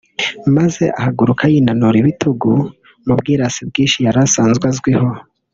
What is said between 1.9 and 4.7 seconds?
ibitugu mu bwirasi bwinshi yari asanzwe